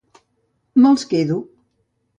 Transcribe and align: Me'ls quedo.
Me'ls 0.85 1.07
quedo. 1.13 1.39